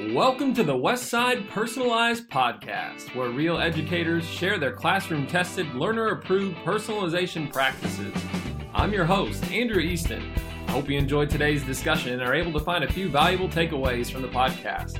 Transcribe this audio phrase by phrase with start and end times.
[0.00, 6.56] Welcome to the Westside Personalized Podcast, where real educators share their classroom tested, learner approved
[6.64, 8.14] personalization practices.
[8.72, 10.32] I'm your host, Andrew Easton.
[10.66, 14.10] I hope you enjoyed today's discussion and are able to find a few valuable takeaways
[14.10, 14.98] from the podcast.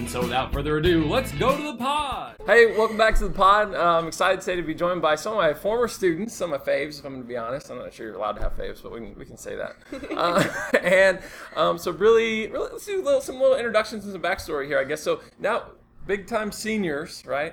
[0.00, 2.36] And so, without further ado, let's go to the pod.
[2.46, 3.74] Hey, welcome back to the pod.
[3.74, 6.66] Uh, I'm excited today to be joined by some of my former students, some of
[6.66, 7.68] my faves, if I'm going to be honest.
[7.70, 9.76] I'm not sure you're allowed to have faves, but we can, we can say that.
[10.16, 10.42] Uh,
[10.82, 11.18] and
[11.54, 14.84] um, so, really, really, let's do little, some little introductions and some backstory here, I
[14.84, 15.02] guess.
[15.02, 15.64] So, now,
[16.06, 17.52] big time seniors, right?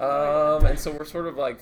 [0.00, 1.58] Um, and so, we're sort of like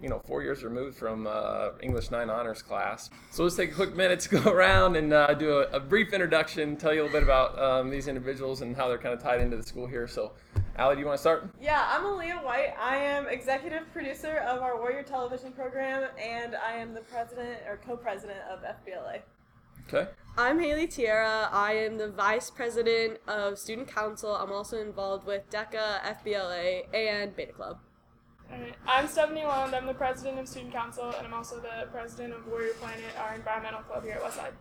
[0.00, 3.10] you know, four years removed from uh, English 9 honors class.
[3.30, 6.12] So let's take a quick minute to go around and uh, do a, a, brief
[6.12, 9.22] introduction, tell you a little bit about um, these individuals and how they're kind of
[9.22, 10.06] tied into the school here.
[10.06, 10.32] So,
[10.76, 11.50] Allie, do you want to start?
[11.60, 12.74] Yeah, I'm Aaliyah White.
[12.80, 17.80] I am executive producer of our Warrior Television program, and I am the president or
[17.84, 19.20] co-president of FBLA.
[19.88, 20.10] Okay.
[20.36, 21.48] I'm Haley Tierra.
[21.50, 24.36] I am the vice president of student council.
[24.36, 27.78] I'm also involved with DECA, FBLA, and Beta Club.
[28.86, 29.74] I'm Stephanie Lund.
[29.74, 33.34] I'm the president of Student Council, and I'm also the president of Warrior Planet, our
[33.34, 34.52] environmental club here at Westside.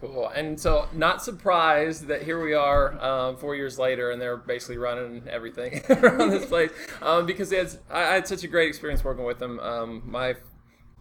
[0.00, 0.28] Cool.
[0.28, 4.76] And so, not surprised that here we are um, four years later, and they're basically
[4.76, 9.24] running everything around this place um, because I, I, had such a great experience working
[9.24, 9.60] with them.
[9.60, 10.34] Um, my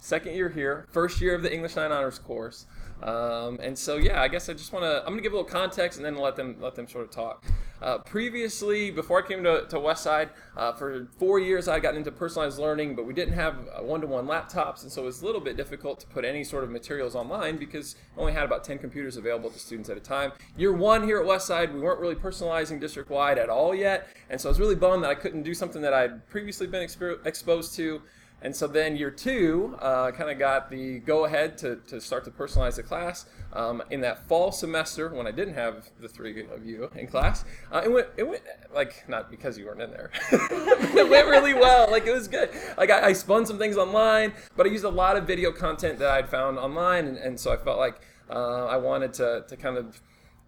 [0.04, 2.66] second year here, first year of the English 9 Honors course.
[3.02, 5.00] Um, and so, yeah, I guess I just want to.
[5.00, 7.12] I'm going to give a little context and then let them let them sort of
[7.12, 7.44] talk.
[7.82, 12.12] Uh, previously, before I came to, to Westside, uh, for four years I got into
[12.12, 15.26] personalized learning, but we didn't have one to one laptops, and so it was a
[15.26, 18.64] little bit difficult to put any sort of materials online because we only had about
[18.64, 20.32] 10 computers available to students at a time.
[20.56, 24.40] Year one here at Westside, we weren't really personalizing district wide at all yet, and
[24.40, 27.26] so I was really bummed that I couldn't do something that I'd previously been exper-
[27.26, 28.02] exposed to.
[28.44, 32.26] And so then year two uh, kind of got the go ahead to, to start
[32.26, 33.26] to personalize the class.
[33.54, 37.46] Um, in that fall semester, when I didn't have the three of you in class,
[37.72, 38.42] uh, it went, it went
[38.74, 41.90] like, not because you weren't in there, it went really well.
[41.90, 42.50] Like, it was good.
[42.78, 46.00] Like, I, I, spun some things online, but I used a lot of video content
[46.00, 47.06] that I'd found online.
[47.06, 50.02] And, and so I felt like uh, I wanted to, to kind of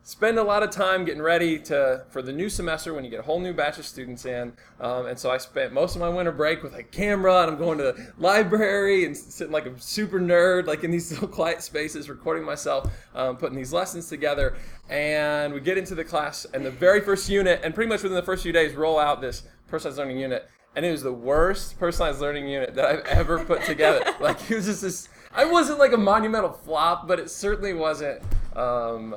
[0.05, 3.19] spend a lot of time getting ready to for the new semester when you get
[3.19, 4.53] a whole new batch of students in.
[4.79, 7.57] Um, and so I spent most of my winter break with a camera, and I'm
[7.57, 11.63] going to the library and sitting like a super nerd, like in these little quiet
[11.63, 14.55] spaces, recording myself, um, putting these lessons together.
[14.89, 18.15] And we get into the class, and the very first unit, and pretty much within
[18.15, 20.47] the first few days, roll out this personalized learning unit.
[20.75, 24.03] And it was the worst personalized learning unit that I've ever put together.
[24.19, 25.09] like it was just this.
[25.33, 28.21] I wasn't like a monumental flop, but it certainly wasn't.
[28.55, 29.15] Um,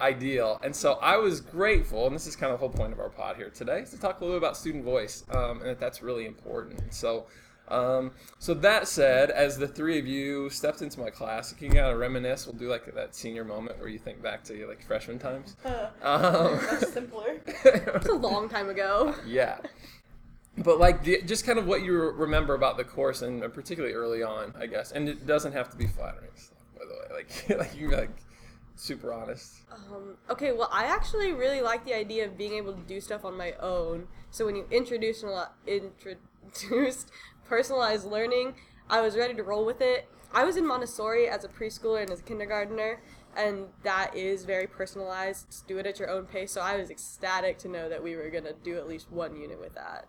[0.00, 0.60] ideal.
[0.62, 3.08] And so I was grateful, and this is kind of the whole point of our
[3.08, 5.80] pod here today, is to talk a little bit about student voice, um, and that
[5.80, 6.92] that's really important.
[6.92, 7.26] So,
[7.68, 11.72] um, so that said, as the three of you stepped into my class, can you
[11.72, 12.46] kind of reminisce?
[12.46, 15.56] We'll do like that senior moment where you think back to your like freshman times.
[15.64, 17.40] Uh, um, that's simpler.
[17.46, 19.14] it's a long time ago.
[19.26, 19.58] Yeah.
[20.58, 24.22] But like the, just kind of what you remember about the course, and particularly early
[24.22, 24.92] on, I guess.
[24.92, 27.22] And it doesn't have to be flattering stuff, by the way.
[27.22, 28.10] Like, like you like
[28.76, 29.56] super honest.
[29.72, 33.24] Um, okay, well, I actually really like the idea of being able to do stuff
[33.24, 34.06] on my own.
[34.30, 35.24] So when you introduced
[35.66, 37.10] introduced
[37.48, 38.54] personalized learning,
[38.88, 40.08] I was ready to roll with it.
[40.32, 43.00] I was in Montessori as a preschooler and as a kindergartner,
[43.36, 45.66] and that is very personalized.
[45.66, 46.52] Do it at your own pace.
[46.52, 49.60] So I was ecstatic to know that we were gonna do at least one unit
[49.60, 50.06] with that.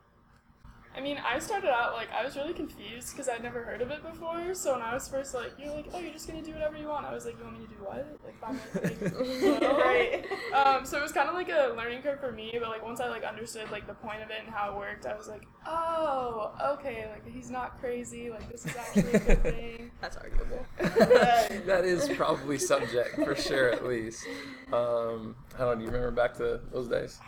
[0.97, 3.91] I mean, I started out like I was really confused because I'd never heard of
[3.91, 4.56] it before.
[4.56, 6.88] So when I was first like, you're like, oh, you're just gonna do whatever you
[6.88, 7.06] want.
[7.06, 8.18] I was like, you want me to do what?
[8.25, 9.62] Like five minutes.
[9.62, 10.25] right.
[10.56, 12.57] Um, so it was kind of like a learning curve for me.
[12.59, 15.06] But like once I like understood like the point of it and how it worked,
[15.06, 17.07] I was like, oh, okay.
[17.12, 18.31] Like he's not crazy.
[18.31, 19.91] Like this is actually a good thing.
[20.02, 20.66] That's arguable.
[20.80, 24.25] that is probably subject for sure, at least.
[24.74, 25.78] Um, I don't.
[25.78, 27.19] Do you remember back to those days?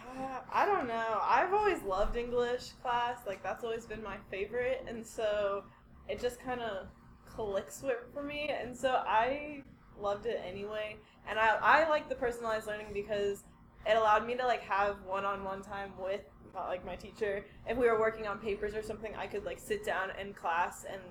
[0.52, 1.20] I don't know.
[1.22, 3.20] I've always loved English class.
[3.28, 5.64] Like that's always been my favorite, and so
[6.08, 6.88] it just kind of
[7.26, 9.64] clicks with for me, and so I
[10.00, 10.98] loved it anyway.
[11.28, 13.44] And I I like the personalized learning because
[13.86, 16.22] it allowed me to like have one-on-one time with
[16.54, 17.46] like my teacher.
[17.68, 20.86] If we were working on papers or something, I could like sit down in class
[20.92, 21.02] and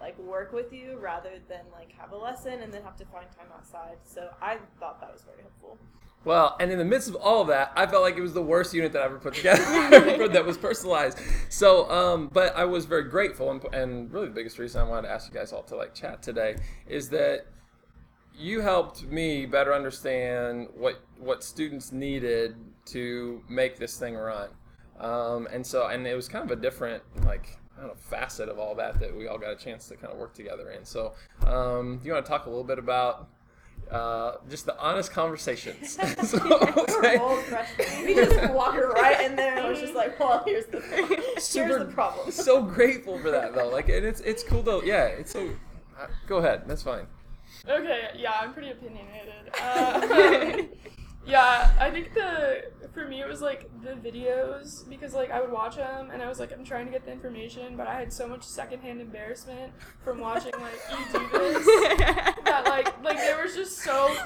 [0.00, 3.26] like work with you rather than like have a lesson and then have to find
[3.30, 3.98] time outside.
[4.04, 5.78] So I thought that was very helpful.
[6.26, 8.42] Well, and in the midst of all of that, I felt like it was the
[8.42, 11.20] worst unit that I ever put together that was personalized.
[11.50, 15.06] So, um, but I was very grateful, and, and really the biggest reason I wanted
[15.06, 16.56] to ask you guys all to like chat today
[16.88, 17.46] is that
[18.36, 22.56] you helped me better understand what what students needed
[22.86, 24.48] to make this thing run.
[24.98, 28.48] Um, and so, and it was kind of a different like I don't know, facet
[28.48, 30.84] of all that that we all got a chance to kind of work together in.
[30.84, 31.14] So,
[31.46, 33.28] um, do you want to talk a little bit about
[33.90, 35.92] uh, just the honest conversations.
[36.28, 38.06] so, We're both freshmen.
[38.06, 41.84] We just walked right in there and was just like, well, here's the here's Super-
[41.84, 42.30] the problem.
[42.30, 43.68] so grateful for that though.
[43.68, 44.82] Like, and it's it's cool though.
[44.82, 45.50] Yeah, it's so.
[45.98, 46.64] Uh, go ahead.
[46.66, 47.06] That's fine.
[47.68, 49.50] Okay, yeah, I'm pretty opinionated.
[49.60, 50.62] Uh,
[51.26, 55.50] yeah, I think the for me it was like the videos because like I would
[55.50, 58.12] watch them and I was like I'm trying to get the information, but I had
[58.12, 59.72] so much secondhand embarrassment
[60.04, 61.66] from watching like you do this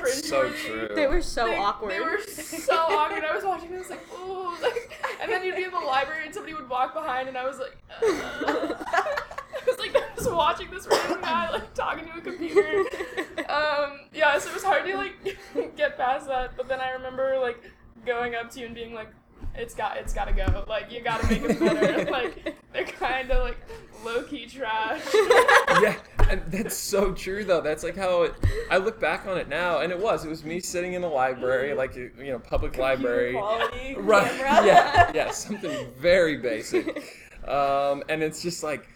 [0.07, 0.57] just so cringe.
[0.57, 0.95] So true.
[0.95, 1.93] they were so they, awkward.
[1.93, 3.25] They were so awkward.
[3.25, 4.53] I was watching and I was like, ooh.
[4.63, 7.47] Like, and then you'd be in the library and somebody would walk behind and I
[7.47, 8.75] was like, uh.
[9.61, 12.85] I was like, I was watching this random guy like talking to a computer.
[13.49, 15.15] Um, yeah, so it was hard to like
[15.77, 16.57] get past that.
[16.57, 17.63] But then I remember like
[18.07, 19.09] going up to you and being like,
[19.55, 20.65] it's got it's gotta go.
[20.69, 22.11] Like you gotta make it better.
[22.11, 23.59] like they're kind of like
[24.05, 25.03] low key trash.
[25.15, 26.10] yeah, and
[26.49, 27.61] that's so true though.
[27.61, 28.35] That's like how it,
[28.71, 30.25] I look back on it now, and it was.
[30.25, 33.33] It was me sitting in the library, like you know, public library.
[33.33, 34.31] Quality Right.
[34.31, 34.67] camera.
[34.67, 35.13] Yeah.
[35.15, 35.31] Yeah.
[35.31, 37.17] Something very basic.
[37.49, 38.89] Um, and it's just like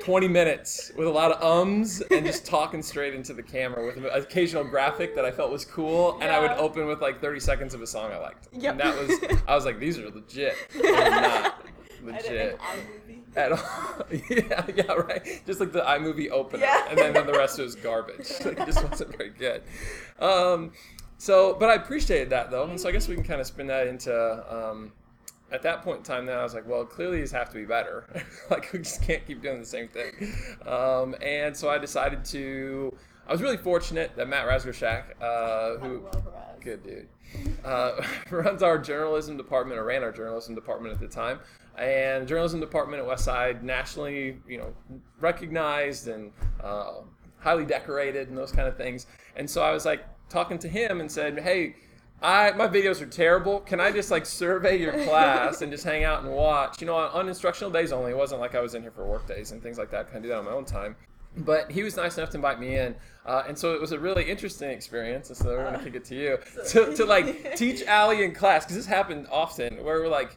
[0.00, 3.96] 20 minutes with a lot of ums and just talking straight into the camera with
[3.96, 6.18] an occasional graphic that I felt was cool.
[6.20, 8.48] And I would open with like 30 seconds of a song I liked.
[8.52, 8.72] Yep.
[8.72, 10.54] And that was, I was like, these are legit.
[10.74, 11.65] They're not
[12.06, 12.58] legit
[13.36, 14.06] at all.
[14.30, 15.42] yeah, yeah, right.
[15.46, 16.86] Just like the iMovie opener, Yeah.
[16.88, 18.30] and then, then the rest was garbage.
[18.44, 19.62] Like, it just wasn't very good.
[20.18, 20.72] Um,
[21.18, 23.66] so, but I appreciated that though, and so I guess we can kind of spin
[23.68, 24.14] that into.
[24.54, 24.92] Um,
[25.52, 27.64] at that point in time, then I was like, well, clearly these have to be
[27.64, 28.04] better.
[28.50, 30.12] like we just can't keep doing the same thing.
[30.66, 32.96] Um, and so I decided to.
[33.28, 36.02] I was really fortunate that Matt Razgorshak, uh, who.
[36.60, 37.08] Good dude.
[37.64, 41.40] Uh, runs our journalism department, or ran our journalism department at the time,
[41.76, 44.72] and the journalism department at Westside nationally, you know,
[45.20, 46.30] recognized and
[46.62, 47.00] uh,
[47.38, 49.06] highly decorated and those kind of things.
[49.36, 51.76] And so I was like talking to him and said, "Hey,
[52.22, 53.60] I my videos are terrible.
[53.60, 56.80] Can I just like survey your class and just hang out and watch?
[56.80, 58.12] You know, on, on instructional days only.
[58.12, 60.06] It wasn't like I was in here for work days and things like that.
[60.08, 60.96] I can do that on my own time."
[61.38, 62.94] But he was nice enough to invite me in,
[63.26, 65.28] uh, and so it was a really interesting experience.
[65.28, 66.38] And so we're gonna kick it to you
[66.68, 70.36] to, to like teach Allie in class because this happened often where we're like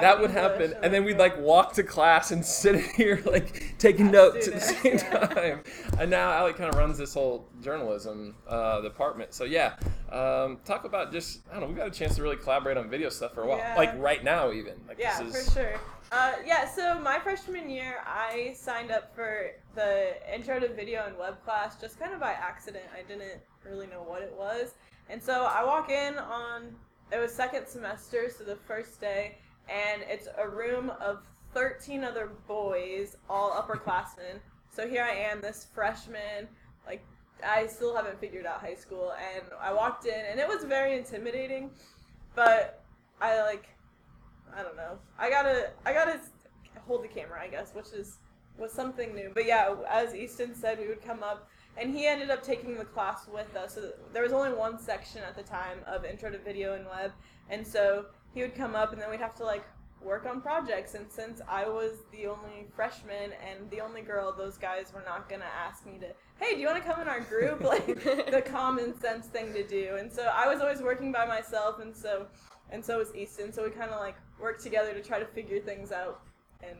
[0.00, 4.10] that would happen, and then we'd like walk to class and sit here like taking
[4.10, 5.26] notes at the same yeah.
[5.26, 5.62] time.
[5.98, 9.32] And now Allie kind of runs this whole journalism uh, department.
[9.32, 9.76] So yeah,
[10.10, 11.68] um, talk about just I don't know.
[11.68, 13.74] We got a chance to really collaborate on video stuff for a while, Yeah.
[13.76, 14.74] like right now even.
[14.86, 15.80] Like Yeah, this is for sure.
[16.12, 21.18] Uh, yeah, so my freshman year, I signed up for the intro to video and
[21.18, 22.84] web class just kind of by accident.
[22.96, 24.74] I didn't really know what it was.
[25.10, 26.74] And so I walk in on,
[27.10, 29.38] it was second semester, so the first day,
[29.68, 31.22] and it's a room of
[31.54, 34.38] 13 other boys, all upperclassmen.
[34.72, 36.46] So here I am, this freshman,
[36.86, 37.04] like,
[37.44, 40.96] I still haven't figured out high school, and I walked in, and it was very
[40.96, 41.70] intimidating,
[42.36, 42.84] but
[43.20, 43.75] I, like,
[44.54, 44.98] I don't know.
[45.18, 46.20] I gotta I gotta
[46.86, 48.18] hold the camera, I guess, which is
[48.58, 49.30] was something new.
[49.34, 52.84] But yeah, as Easton said, we would come up, and he ended up taking the
[52.84, 53.74] class with us.
[53.74, 57.12] So there was only one section at the time of Intro to Video and Web,
[57.50, 59.64] and so he would come up, and then we'd have to like
[60.02, 60.94] work on projects.
[60.94, 65.28] And since I was the only freshman and the only girl, those guys were not
[65.28, 66.06] gonna ask me to.
[66.38, 67.60] Hey, do you want to come in our group?
[67.66, 69.96] Like the common sense thing to do.
[69.98, 72.26] And so I was always working by myself, and so
[72.70, 73.52] and so was Easton.
[73.52, 76.20] So we kind of like worked together to try to figure things out,
[76.62, 76.76] and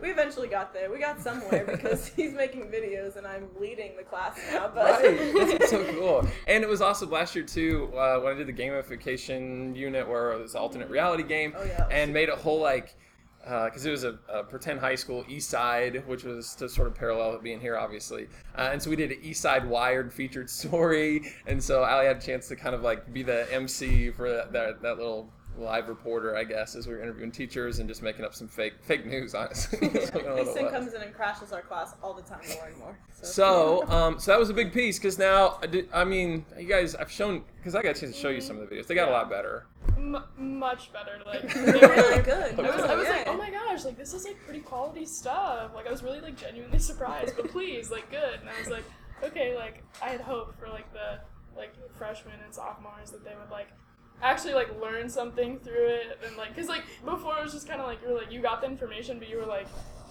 [0.00, 0.90] we eventually got there.
[0.92, 4.70] We got somewhere because he's making videos and I'm leading the class now.
[4.72, 6.26] But Right, that's so cool.
[6.46, 10.32] And it was awesome last year too uh, when I did the gamification unit where
[10.32, 11.86] it was alternate reality game, Oh, yeah.
[11.90, 12.94] and made a whole like
[13.42, 16.94] because it was a, a pretend high school East Side, which was to sort of
[16.94, 18.28] parallel it being here, obviously.
[18.56, 22.16] Uh, and so we did an East Side Wired featured story, and so Ali had
[22.18, 25.88] a chance to kind of like be the MC for that that, that little live
[25.88, 29.06] reporter, I guess, as we were interviewing teachers and just making up some fake fake
[29.06, 29.88] news, honestly.
[29.88, 30.72] That's what it Easton was.
[30.72, 32.98] comes in and crashes our class all the time to learn more.
[33.22, 36.44] So, So, um, so that was a big piece because now, I, did, I mean,
[36.58, 38.74] you guys, I've shown because I got a chance to show you some of the
[38.74, 38.86] videos.
[38.86, 39.66] They got a lot better.
[39.98, 41.18] M- much better.
[41.26, 42.58] Like they're were really good.
[42.60, 43.10] I was, I was Yeah.
[43.16, 45.72] like, oh my gosh, like this is like pretty quality stuff.
[45.74, 48.40] Like I was really like genuinely surprised, but please, like good.
[48.40, 48.84] And I was like,
[49.24, 51.20] okay, like I had hope for like the
[51.56, 53.68] like freshmen and sophomores that they would like
[54.22, 57.80] actually like learn something through it and like because like before it was just kind
[57.80, 59.66] of like you were like you got the information, but you were like.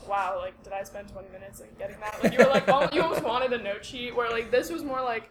[0.07, 2.23] Wow, like did I spend twenty minutes like getting that?
[2.23, 4.15] Like you were like, you almost wanted a note sheet.
[4.15, 5.29] Where like this was more like,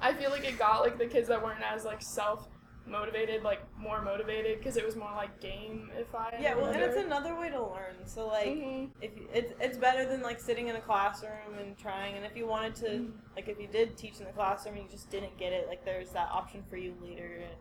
[0.00, 2.48] I feel like it got like the kids that weren't as like self
[2.86, 5.90] motivated, like more motivated, because it was more like game.
[5.96, 7.96] If I Yeah, well, and it's another way to learn.
[8.06, 8.90] So like, Mhm.
[9.00, 12.16] if it's it's better than like sitting in a classroom and trying.
[12.16, 13.18] And if you wanted to, Mm-hmm.
[13.36, 15.84] like, if you did teach in the classroom and you just didn't get it, like,
[15.84, 17.40] there's that option for you later.
[17.42, 17.56] And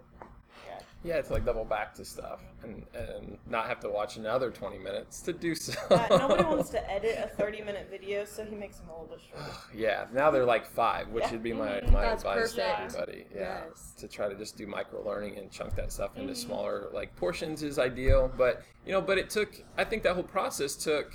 [1.03, 4.51] yeah, Yeah, to like double back to stuff and, and not have to watch another
[4.51, 5.73] 20 minutes to do so.
[5.89, 9.07] uh, nobody wants to edit a 30 minute video, so he makes them a little
[9.15, 9.51] bit shorter.
[9.75, 11.31] yeah, now they're like five, which Yeah.
[11.31, 11.91] would be my, Mhm.
[11.91, 13.25] my That's advice to everybody.
[13.35, 13.93] Yeah, Yes.
[13.99, 16.37] to try to just do micro learning and chunk that stuff into Mhm.
[16.37, 18.31] smaller like portions is ideal.
[18.37, 19.55] But you know, but it took.
[19.77, 21.13] I think that whole process took.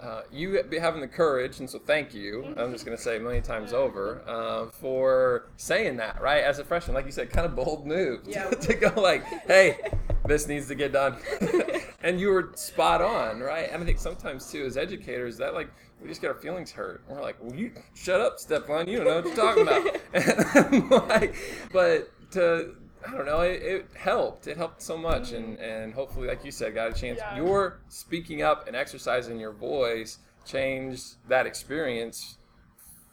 [0.00, 2.52] Uh, you be- having the courage, and so thank you.
[2.58, 6.44] I'm just going to say a million times over uh, for saying that, right?
[6.44, 8.50] As a freshman, like you said, kind of bold move Yeah.
[8.50, 9.78] to go like, "Hey,
[10.26, 11.16] this needs to get done,"
[12.02, 13.70] and you were spot on, right?
[13.72, 15.70] And I think sometimes too, as educators, that like
[16.02, 17.02] we just get our feelings hurt.
[17.08, 18.88] We're like, "Well, you shut up, Stefan.
[18.88, 21.34] You don't know what you're talking about." and like,
[21.72, 22.74] but to
[23.06, 23.40] I don't know.
[23.40, 24.46] It, it helped.
[24.46, 25.62] It helped so much, and mm.
[25.62, 27.18] and hopefully, like you said, got a chance.
[27.18, 27.36] Yeah.
[27.36, 32.38] Your speaking up and exercising your voice changed that experience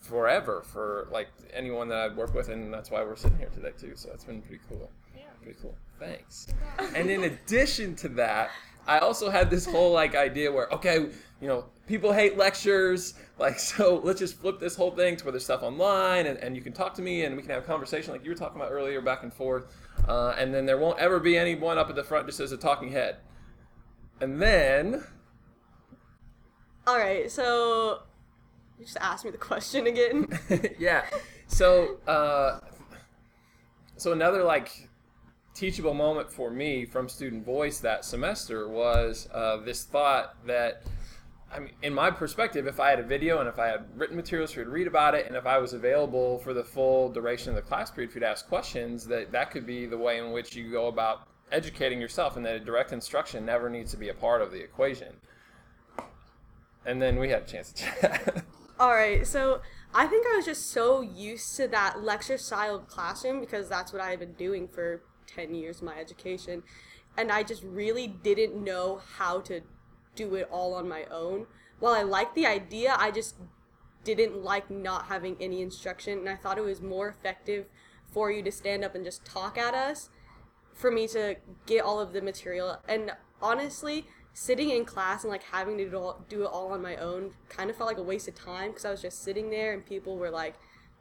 [0.02, 3.72] forever for like anyone that I've worked with, and that's why we're sitting here today
[3.78, 3.94] too.
[3.96, 4.90] So it's been pretty cool.
[5.16, 5.24] Yeah.
[5.42, 5.76] Pretty cool.
[6.00, 6.48] Thanks.
[6.96, 8.52] And in addition to that,
[8.88, 11.08] I also had this whole like idea where okay,
[11.42, 15.32] you know, people hate lectures, like so let's just flip this whole thing to where
[15.32, 17.66] there's stuff online and, and you can talk to me and we can have a
[17.66, 19.66] conversation like you were talking about earlier back and forth.
[20.08, 22.58] Uh, and then there won't ever be anyone up at the front just as a
[22.58, 23.18] talking head.
[24.20, 25.04] And then
[26.86, 28.02] All right, so
[28.78, 30.28] you just asked me the question again.
[30.80, 31.06] yeah.
[31.48, 32.60] So, uh,
[33.96, 34.90] so another like
[35.54, 40.84] teachable moment for me from Student Voice that semester was uh, this thought that.
[41.54, 44.16] I mean, in my perspective, if I had a video and if I had written
[44.16, 47.10] materials for you to read about it, and if I was available for the full
[47.10, 49.98] duration of the class period for you to ask questions, that that could be the
[49.98, 53.98] way in which you go about educating yourself, and that direct instruction never needs to
[53.98, 55.14] be a part of the equation.
[56.86, 58.44] And then we had a chance to chat.
[58.80, 59.62] All right, so
[59.94, 64.02] I think I was just so used to that lecture style classroom because that's what
[64.02, 66.64] I had been doing for 10 years of my education.
[67.16, 69.62] And I just really didn't know how to
[70.16, 71.48] do it all on my own.
[71.80, 73.36] While I liked the idea, I just
[74.04, 76.20] didn't like not having any instruction.
[76.20, 77.66] And I thought it was more effective
[78.12, 80.10] for you to stand up and just talk at us
[80.74, 82.78] for me to get all of the material.
[82.88, 86.82] And honestly, sitting in class and like having to do, all, do it all on
[86.82, 89.50] my own kind of felt like a waste of time because I was just sitting
[89.50, 90.56] there and people were like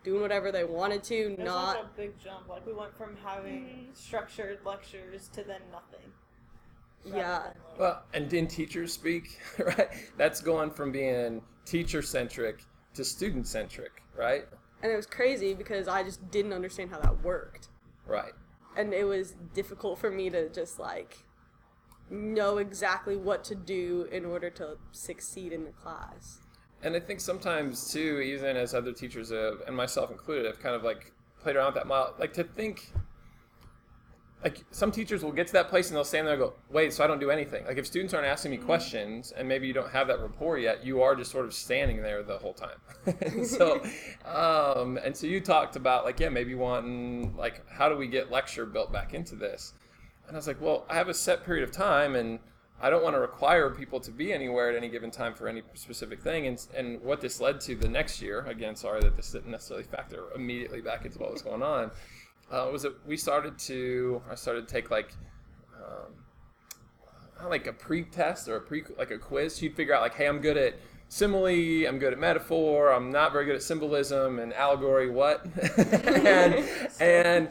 [0.04, 1.76] doing whatever they wanted to, It was not.
[1.76, 2.48] like a big jump.
[2.48, 3.96] Like we went from having mm.
[3.96, 6.12] structured lectures to then nothing.
[7.04, 7.52] Yeah.
[7.78, 9.88] Well, and didn't teachers speak, right?
[10.16, 14.44] That's going from being teacher centric to student centric, right?
[14.82, 17.68] And it was crazy because I just didn't understand how that worked.
[18.06, 18.32] Right.
[18.76, 21.18] And it was difficult for me to just like
[22.10, 26.40] know exactly what to do in order to succeed in the class.
[26.82, 30.74] And I think sometimes too, even as other teachers have, and myself included, have kind
[30.74, 32.92] of like played around with that model, like to think.
[34.42, 36.92] Like some teachers will get to that place and they'll stand there and go, "Wait,
[36.92, 39.72] so I don't do anything." Like if students aren't asking me questions and maybe you
[39.72, 42.78] don't have that rapport yet, you are just sort of standing there the whole time.
[43.20, 43.82] and so,
[44.24, 48.30] um, and so you talked about like, yeah, maybe wanting like, how do we get
[48.30, 49.74] lecture built back into this?
[50.26, 52.38] And I was like, well, I have a set period of time and
[52.80, 55.62] I don't want to require people to be anywhere at any given time for any
[55.74, 56.48] specific thing.
[56.48, 59.84] And, and what this led to the next year, again, sorry that this didn't necessarily
[59.84, 61.92] factor immediately back into what was going on,
[62.52, 65.12] uh, was that we started to, I started to take like,
[65.76, 69.60] um, like a pre-test or a pre, like a quiz.
[69.62, 70.74] You'd figure out like, hey, I'm good at
[71.08, 75.44] simile, I'm good at metaphor, I'm not very good at symbolism and allegory, what?
[75.76, 76.64] and,
[77.00, 77.48] and,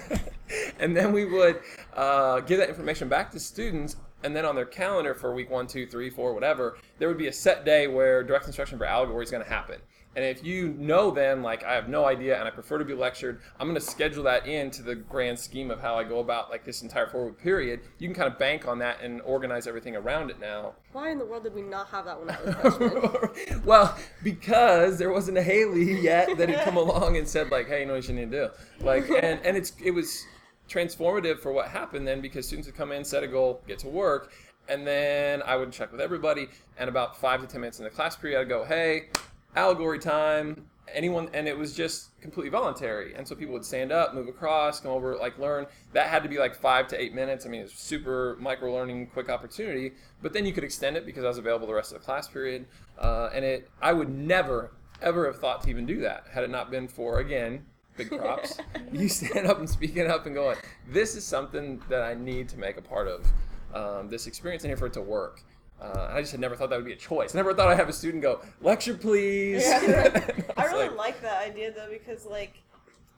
[0.78, 1.60] and then we would
[1.94, 5.66] uh, give that information back to students and then on their calendar for week one,
[5.66, 9.24] two, three, four, whatever, there would be a set day where direct instruction for allegory
[9.24, 9.80] is going to happen.
[10.14, 12.92] And if you know then, like, I have no idea and I prefer to be
[12.92, 16.50] lectured, I'm going to schedule that into the grand scheme of how I go about,
[16.50, 17.80] like, this entire four week period.
[17.98, 20.74] You can kind of bank on that and organize everything around it now.
[20.92, 23.62] Why in the world did we not have that when I was freshman?
[23.64, 27.80] well, because there wasn't a Haley yet that had come along and said, like, hey,
[27.80, 28.84] you know what you need to do?
[28.84, 30.26] Like, and, and it's it was
[30.68, 33.88] transformative for what happened then because students would come in, set a goal, get to
[33.88, 34.32] work,
[34.68, 36.48] and then I would check with everybody.
[36.78, 39.08] And about five to ten minutes in the class period, I'd go, hey,
[39.56, 40.66] allegory time.
[40.92, 43.14] Anyone, and it was just completely voluntary.
[43.14, 45.66] And so people would stand up, move across, come over, like learn.
[45.92, 47.46] That had to be like five to eight minutes.
[47.46, 49.92] I mean, it's super micro learning, quick opportunity.
[50.20, 52.28] But then you could extend it because I was available the rest of the class
[52.28, 52.66] period.
[52.98, 56.50] Uh, and it, I would never, ever have thought to even do that had it
[56.50, 57.64] not been for again
[57.96, 58.58] big props.
[58.92, 60.56] you stand up and speaking up and going,
[60.88, 63.26] this is something that I need to make a part of
[63.74, 65.42] um, this experience in here for it to work.
[65.82, 67.34] Uh, I just had never thought that would be a choice.
[67.34, 69.64] I never thought I'd have a student go, lecture please.
[69.66, 70.30] Yeah.
[70.56, 72.62] I really like, like that idea though because like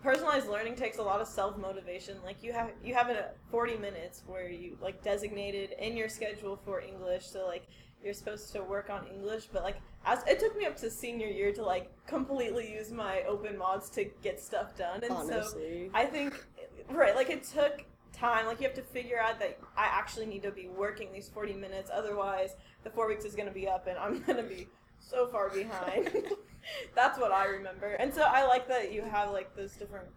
[0.02, 2.16] personalized learning takes a lot of self motivation.
[2.24, 6.56] Like you have you have a 40 minutes where you like designated in your schedule
[6.64, 7.26] for English.
[7.26, 7.66] So like
[8.02, 11.26] you're supposed to work on English, but like as it took me up to senior
[11.26, 15.02] year to like completely use my open mods to get stuff done.
[15.02, 15.90] And Honestly.
[15.92, 16.46] so I think
[16.90, 17.84] right, like it took
[18.24, 18.46] time.
[18.46, 21.54] Like you have to figure out that I actually need to be working these 40
[21.54, 24.68] minutes otherwise the 4 weeks is going to be up and I'm going to be
[24.98, 26.10] so far behind.
[26.94, 27.92] That's what I remember.
[27.94, 30.08] And so I like that you have like those different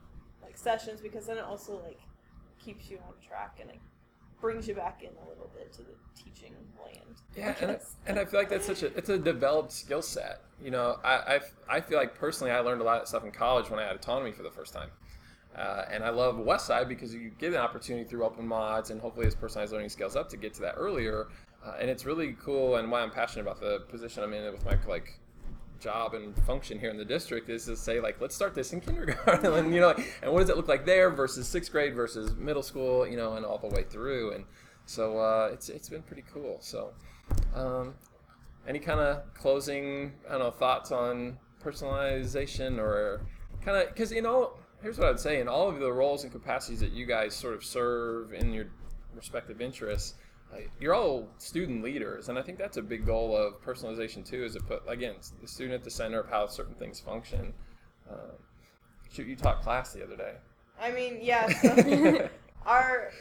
[0.42, 2.00] like sessions because then it also like
[2.64, 3.80] keeps you on track and it
[4.40, 7.22] brings you back in a little bit to the teaching land.
[7.36, 10.42] Yeah, and I, and I feel like that's such a it's a developed skill set.
[10.64, 13.32] You know, I, I I feel like personally I learned a lot of stuff in
[13.32, 14.90] college when I had autonomy for the first time.
[15.56, 19.25] Uh, and I love Westside because you get an opportunity through open mods and hopefully
[19.25, 21.27] as personalized learning scales up to get to that earlier.
[21.66, 24.63] Uh, and it's really cool and why I'm passionate about the position I'm in with
[24.66, 25.20] my like
[25.80, 28.82] job and function here in the district is to say like let's start this in
[28.88, 29.54] kindergarten.
[29.54, 32.63] And you know and what does it look like there versus sixth grade versus middle
[32.63, 34.34] school you know and all the way through.
[34.34, 34.46] And
[34.86, 36.58] so uh, it's it's been pretty cool.
[36.60, 36.94] So
[37.56, 37.96] um,
[38.68, 43.22] any kind of closing I don't know thoughts on personalization or
[43.62, 46.31] kind of because you know here's what I'd say in all of the roles and
[46.31, 48.67] capacities that you guys sort of serve in your
[49.15, 50.15] respective interests
[50.53, 54.43] uh, you're all student leaders, and I think that's a big goal of personalization too.
[54.43, 57.53] Is to put again the student at the center of how certain things function.
[58.10, 58.38] Um,
[59.12, 60.36] shoot, you taught class the other day.
[60.79, 61.48] I mean, yeah.
[61.62, 62.29] So
[62.65, 63.12] our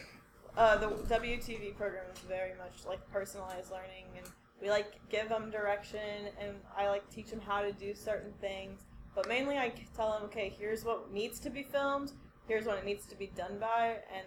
[0.56, 4.26] uh, the WTV program is very much like personalized learning, and
[4.62, 8.82] we like give them direction, and I like teach them how to do certain things.
[9.16, 12.12] But mainly, I tell them, okay, here's what needs to be filmed,
[12.46, 14.26] here's when it needs to be done by, and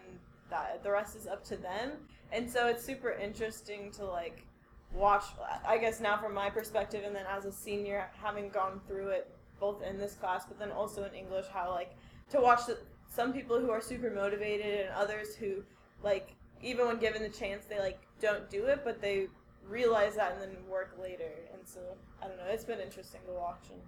[0.50, 1.92] that the rest is up to them.
[2.32, 4.46] And so it's super interesting to like
[4.94, 5.24] watch
[5.68, 9.30] i guess now from my perspective and then as a senior having gone through it
[9.60, 11.96] both in this class but then also in english how like
[12.30, 12.78] to watch the,
[13.08, 15.64] some people who are super motivated and others who
[16.04, 19.28] like even when given the chance they like don't do it but they
[19.68, 21.30] realize that and then work later.
[21.54, 21.80] And so
[22.22, 23.80] i don't know it's been interesting to watch and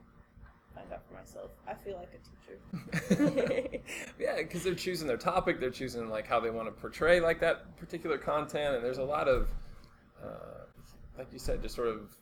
[0.74, 1.52] find out for myself.
[1.68, 3.82] I feel like a teacher.
[4.20, 7.40] yeah, because they're choosing their topic, they're choosing like how they want to portray like
[7.40, 9.50] that particular content, and there's a lot of,
[10.24, 10.66] uh,
[11.18, 12.16] like you said, just sort of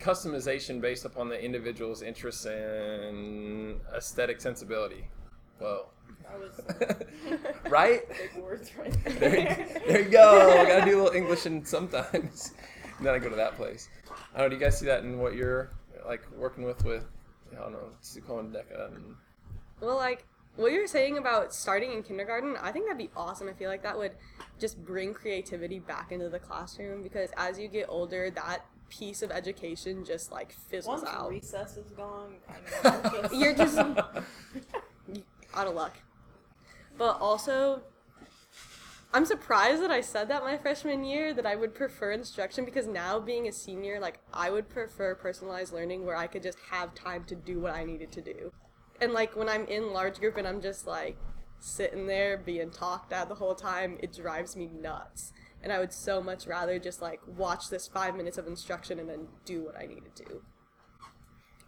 [0.00, 5.08] customization based upon the individual's interests and aesthetic sensibility.
[5.58, 5.86] Whoa.
[7.68, 8.00] right?
[8.34, 9.14] Big words right there.
[9.14, 10.60] there, you, there you go.
[10.60, 12.52] I gotta do a little English and sometimes.
[12.98, 13.88] and then I go to that place.
[14.34, 14.48] I don't know.
[14.50, 15.70] Do you guys see that in what you're
[16.06, 17.04] like working with with
[17.52, 19.14] I don't know, Sukon DECA and
[19.80, 20.24] Well, like
[20.56, 23.48] what you're saying about starting in kindergarten, I think that'd be awesome.
[23.48, 24.12] I feel like that would
[24.58, 29.30] just bring creativity back into the classroom because as you get older, that piece of
[29.30, 31.30] education just like fizzles Once out.
[31.30, 32.34] recess is gone,
[33.32, 33.78] you're just
[35.54, 35.96] out of luck.
[36.98, 37.82] But also,
[39.12, 42.86] I'm surprised that I said that my freshman year that I would prefer instruction because
[42.86, 46.94] now being a senior, like I would prefer personalized learning where I could just have
[46.94, 48.52] time to do what I needed to do.
[49.00, 51.16] And like when I'm in large group and I'm just like
[51.58, 55.32] sitting there being talked at the whole time, it drives me nuts.
[55.60, 59.10] And I would so much rather just like watch this five minutes of instruction and
[59.10, 60.42] then do what I needed to.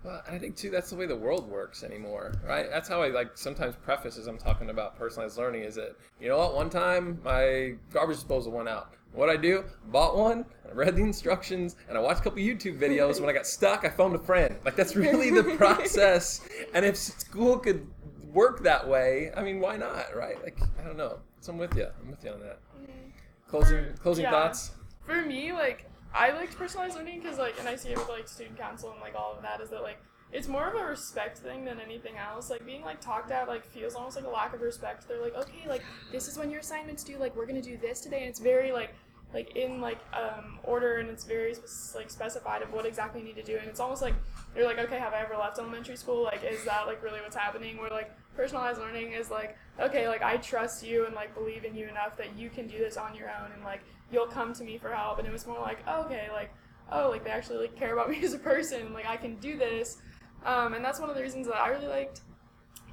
[0.05, 2.69] Well, I think too that's the way the world works anymore, right?
[2.69, 6.29] That's how I like sometimes preface as I'm talking about personalized learning is that you
[6.29, 6.55] know what?
[6.55, 8.93] One time my garbage disposal went out.
[9.12, 9.65] What I do?
[9.88, 13.21] Bought one, I read the instructions, and I watched a couple YouTube videos.
[13.21, 14.57] when I got stuck, I phoned a friend.
[14.65, 16.41] Like that's really the process.
[16.75, 17.87] and if school could
[18.33, 20.43] work that way, I mean, why not, right?
[20.43, 21.19] Like I don't know.
[21.41, 21.87] So I'm with you.
[22.01, 22.59] I'm with you on that.
[22.81, 23.11] Mm-hmm.
[23.49, 24.31] Closing closing yeah.
[24.31, 24.73] thoughts.
[25.07, 28.29] For me, like I liked personalized learning because like, and I see it with like
[28.29, 29.98] student council and like all of that is that like
[30.33, 32.51] it's more of a respect thing than anything else.
[32.51, 35.07] Like being like talked at like feels almost like a lack of respect.
[35.09, 37.18] They're like, okay, like this is when your assignments due.
[37.18, 38.94] Like we're gonna do this today, and it's very like
[39.35, 41.55] like in like um, order and it's very
[41.94, 44.14] like specified of what exactly you need to do and it's almost like
[44.55, 47.37] you're like okay have i ever left elementary school like is that like really what's
[47.37, 51.64] happening where like personalized learning is like okay like i trust you and like believe
[51.64, 53.81] in you enough that you can do this on your own and like
[54.12, 55.18] you'll come to me for help.
[55.18, 56.53] And it was more like oh, okay like
[56.92, 58.92] oh like they actually like care about me as a person.
[58.92, 59.99] Like i can do this.
[60.45, 62.21] Um, and that's one of the reasons that i really liked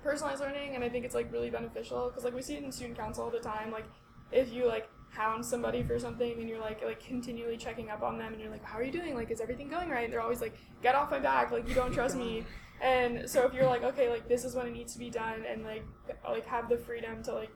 [0.03, 0.75] personalized learning.
[0.75, 3.25] And i think it's like really beneficial because like we see it in student council
[3.25, 3.71] all the time.
[3.71, 3.85] Like
[4.31, 8.17] if you like hound somebody for something and you're like like continually checking up on
[8.17, 9.15] them and you're like how are you doing?
[9.15, 10.05] Like is everything going right?
[10.05, 11.51] And they're always like get off my back.
[11.51, 12.45] Like you don't trust me
[12.81, 15.43] And so if you're like, okay, like this is when it needs to be done,
[15.49, 15.83] and like
[16.27, 17.51] like have the freedom to like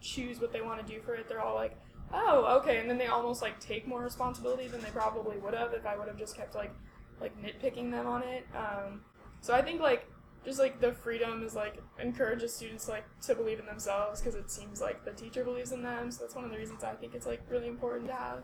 [0.00, 1.76] choose what they want to do for it, they're all like,
[2.12, 5.72] oh, okay, and then they almost like take more responsibility than they probably would have
[5.72, 6.72] if I would have just kept like
[7.20, 8.46] like nitpicking them on it.
[8.54, 9.02] Um,
[9.40, 10.06] so I think like
[10.44, 14.50] just like the freedom is like encourages students like to believe in themselves because it
[14.50, 16.10] seems like the teacher believes in them.
[16.10, 18.42] So that's one of the reasons I think it's like really important to have.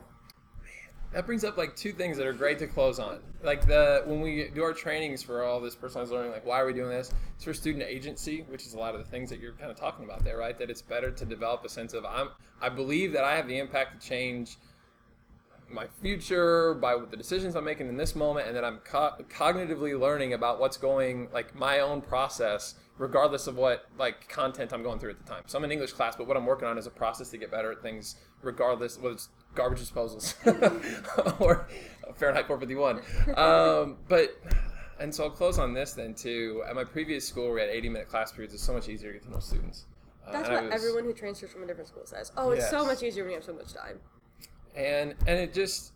[1.13, 3.19] That brings up like two things that are great to close on.
[3.43, 6.67] Like the when we do our trainings for all this personalized learning, like why are
[6.67, 7.13] we doing this?
[7.35, 9.77] It's for student agency, which is a lot of the things that you're kind of
[9.77, 10.57] talking about there, right?
[10.57, 12.29] That it's better to develop a sense of I'm
[12.63, 14.57] I believe that I have the impact to change
[15.73, 19.99] my future by the decisions I'm making in this moment, and that I'm co- cognitively
[19.99, 24.99] learning about what's going like my own process, regardless of what like content I'm going
[24.99, 25.43] through at the time.
[25.47, 27.51] So I'm in English class, but what I'm working on is a process to get
[27.51, 30.35] better at things, regardless whether it's garbage disposals
[31.41, 31.69] or
[32.15, 33.01] Fahrenheit 451.
[33.37, 34.41] Um, but
[34.99, 36.63] and so I'll close on this then too.
[36.69, 38.55] At my previous school, we had 80 minute class periods.
[38.55, 39.87] It's so much easier to get to know students.
[40.27, 42.31] Uh, That's what was, everyone who transfers from a different school says.
[42.37, 42.71] Oh, it's yes.
[42.71, 44.01] so much easier when you have so much time
[44.75, 45.93] and and it just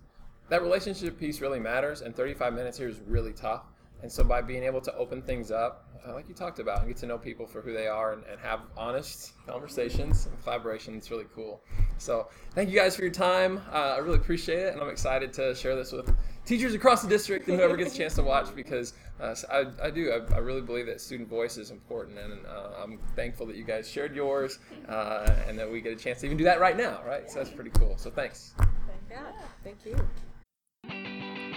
[0.48, 3.62] that relationship piece really matters and 35 minutes here is really tough
[4.02, 6.88] and so by being able to open things up uh, like you talked about and
[6.88, 10.94] get to know people for who they are and, and have honest conversations and collaboration
[10.94, 11.62] it's really cool.
[11.98, 13.61] So thank you guys for your time.
[13.72, 17.09] Uh, i really appreciate it and i'm excited to share this with teachers across the
[17.09, 20.38] district and whoever gets a chance to watch because uh, I, I do I, I,
[20.38, 24.14] really believe that student voice is important and uh, i'm thankful that you guys shared
[24.14, 27.30] yours uh, and that we get a chance to even do that right now right?
[27.30, 27.96] So that's pretty cool.
[27.96, 28.54] So thanks.
[29.11, 29.18] Yeah
[29.62, 29.96] thank you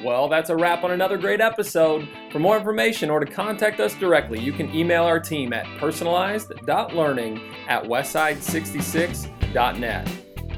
[0.04, 2.08] well, that's a wrap on another great episode.
[2.32, 7.42] For more information or to contact us directly, you can email our team at personalized.learning
[7.68, 10.12] at westside66.net.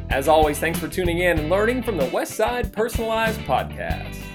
[0.10, 4.29] As always, thanks for tuning in and learning from the Westside Personalized Podcast.